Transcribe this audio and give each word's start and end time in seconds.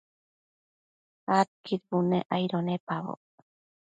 Adquid 1.39 1.81
bunec 1.89 2.25
aido 2.35 2.59
nepaboc 2.65 3.21